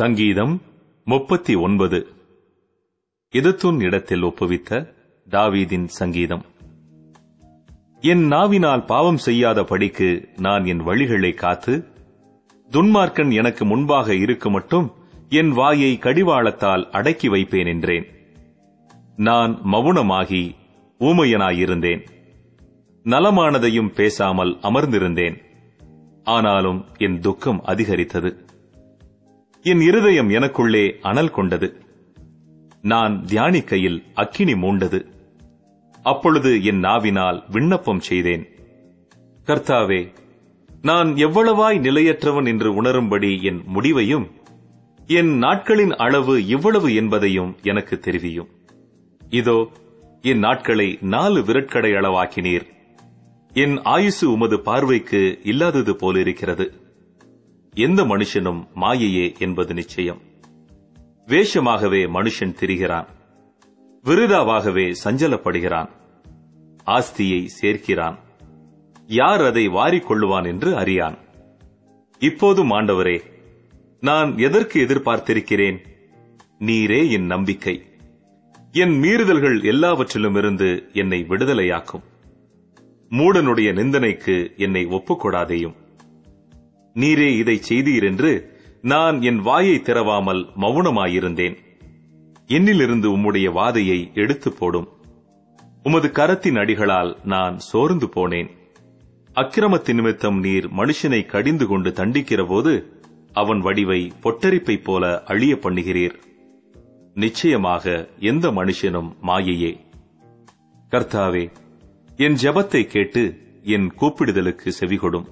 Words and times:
சங்கீதம் 0.00 0.62
முப்பத்தி 1.04 1.54
ஒன்பது. 1.54 2.06
எதிர்த்துன் 3.32 3.82
இடத்தில் 3.82 4.22
ஒப்புவித்த 4.22 4.94
தாவீதின் 5.30 5.84
சங்கீதம். 5.84 6.44
என் 8.00 8.26
நாவினால் 8.26 8.84
பாவம் 8.84 9.16
செய்யாத 9.16 9.64
படிக்கு 9.64 10.28
நான் 10.36 10.64
என் 10.64 10.86
வழிகளை 10.86 11.34
காத்து 11.34 11.84
துன்மார்க்கன் 12.70 13.32
எனக்கு 13.32 13.64
முன்பாக 13.64 14.14
இருக்க 14.14 14.50
மட்டும் 14.50 14.92
என் 15.28 15.48
வாயை 15.48 15.98
கடிவாளத்தால் 16.00 16.90
அடக்கி 16.90 17.28
வைப்பேன் 17.28 17.66
என்றேன். 17.66 18.06
நான் 19.16 19.58
மவுனமாகி 19.72 20.54
ஊமையனாயிருந்தேன். 21.00 22.06
நலமானதையும் 23.04 23.94
பேசாமல் 23.94 24.56
அமர்ந்திருந்தேன். 24.56 25.42
ஆனாலும் 26.24 26.84
என் 26.96 27.20
துக்கம் 27.20 27.64
அதிகரித்தது. 27.64 28.44
என் 29.62 29.80
இருதயம் 29.80 30.30
எனக்குள்ளே 30.30 31.00
அனல் 31.00 31.30
கொண்டது. 31.30 31.82
நான் 32.82 33.24
தியானிக்கையில் 33.26 34.02
அக்கினி 34.14 34.52
மூண்டது. 34.52 35.06
அப்பொழுது 36.02 36.64
என் 36.64 36.78
நாவினால் 36.78 37.42
விண்ணப்பம் 37.50 38.00
செய்தேன். 38.00 38.48
கர்த்தாவே 39.46 40.12
நான் 40.82 41.14
எவ்வளவாய் 41.14 41.78
நிலையற்றவன் 41.78 42.46
என்று 42.46 42.82
உணரும்படி 42.82 43.42
என் 43.42 43.62
முடிவையும் 43.66 44.30
என் 45.06 45.38
நாட்களின் 45.38 45.94
அளவு 45.96 46.46
இவ்வளவு 46.46 46.94
என்பதையும் 46.94 47.56
எனக்கு 47.62 47.98
தெரிவியும். 47.98 48.48
இதோ 49.30 49.68
என் 50.22 50.38
நாட்களை 50.38 50.98
நாலு 51.00 51.40
விரட்கடை 51.40 51.92
அளவாக்கினீர். 51.94 52.66
என் 53.52 53.82
ஆயுசு 53.82 54.32
உமது 54.32 54.60
பார்வைக்கு 54.60 55.40
இல்லாதது 55.44 55.96
போலிருக்கிறது. 55.96 56.79
எந்த 57.74 58.04
மனுஷனும் 58.04 58.66
மாயையே 58.74 59.38
என்பது 59.38 59.74
நிச்சயம். 59.74 60.20
வேஷமாகவே 61.26 62.06
மனுஷன் 62.06 62.54
திரிகிறான். 62.60 63.06
விருதாவாகவே 64.04 64.94
சஞ்சலப்படுகிறான். 65.04 65.88
ஆஸ்தியை 66.86 67.44
சேர்க்கிறான். 67.44 68.18
யார் 69.06 69.42
அதை 69.42 69.68
வாரிக்கொள்ளுவான் 69.68 70.46
என்று 70.46 70.76
அறியான். 70.76 71.18
இப்போதும் 72.18 72.70
ஆண்டவரே 72.70 73.20
நான் 74.00 74.38
எதற்கு 74.38 74.86
எதிர்பார்த்திருக்கிறேன்? 74.86 75.78
நீரே 76.58 77.10
என் 77.10 77.26
நம்பிக்கை. 77.26 77.84
என் 78.72 79.02
மீறுதல்கள் 79.02 79.64
எல்லாவற்றிலும் 79.64 80.34
இருந்து 80.34 80.90
என்னை 80.92 81.24
விடுதலையாக்கும். 81.28 82.02
மூடனுடைய 83.10 83.72
நிந்தனைக்கு 83.72 84.52
என்னை 84.56 84.86
ஒப்புக்கொடாதேயும். 84.86 85.79
நீரே 86.94 87.36
இதை 87.36 87.60
செய்தீர் 87.68 88.04
என்று 88.04 88.58
நான் 88.82 89.22
என் 89.22 89.40
வாயை 89.40 89.78
திறவாமல் 89.78 90.48
மௌனமாயிருந்தேன் 90.60 91.56
என்னிலிருந்து 92.46 93.08
உம்முடைய 93.16 93.52
வாதையை 93.52 94.12
எடுத்து 94.14 94.52
போடும். 94.52 94.88
உமது 95.82 96.08
கரத்தின் 96.08 96.58
அடிகளால் 96.58 97.16
நான் 97.24 97.58
சோர்ந்து 97.58 98.06
போனேன். 98.06 98.50
அக்கிரமத்தின் 99.34 99.94
நிமித்தம் 99.94 100.38
நீர் 100.40 100.66
மனுஷனை 100.68 101.26
கடிந்து 101.26 101.66
கொண்டு 101.66 101.90
தண்டிக்கிற 101.90 102.46
போது 102.46 103.00
அவன் 103.32 103.60
வடிவை 103.60 104.12
பொட்டரிப்பை 104.22 104.82
போல 104.82 105.22
அழிய 105.24 105.54
பண்ணுகிறீர். 105.54 106.16
நிச்சயமாக 107.14 108.08
எந்த 108.18 108.48
மனுஷனும் 108.50 109.10
மாயையே. 109.22 109.80
கர்த்தாவே 110.90 111.50
என் 112.16 112.34
ஜபத்தை 112.34 112.82
கேட்டு 112.82 113.38
என் 113.62 113.92
கூப்பிடுதலுக்கு 114.00 114.68
செவிகொடும். 114.80 115.28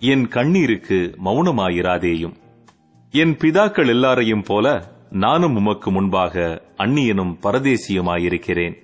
என் 0.00 0.28
கண்ணீருக்கு 0.28 1.14
மௌனமாயிராதேயும். 1.24 2.34
என் 3.10 3.36
பிதாக்கள் 3.36 3.88
எல்லாரையும் 3.88 4.42
போல 4.42 4.92
நானும் 5.10 5.56
உமக்கு 5.56 5.90
முன்பாக 5.90 6.62
அந்நியனும் 6.76 7.38
பரதேசியுமாயிருக்கிறேன். 7.42 8.76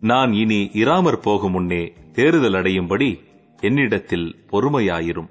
நான் 0.00 0.32
இனி 0.32 0.70
இராமற் 0.72 1.22
போகும் 1.22 1.50
முன்னே 1.50 1.92
தேறுதல் 2.12 2.52
அடையும்படி 2.52 3.18
என்னிடத்தில் 3.60 4.36
பொறுமையாயிரும். 4.50 5.28